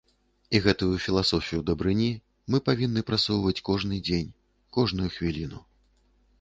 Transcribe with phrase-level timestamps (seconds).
[0.55, 2.07] І гэтую філасофію дабрыні
[2.53, 4.35] мы павінны прасоўваць кожны дзень,
[4.79, 5.65] кожную хвіліну.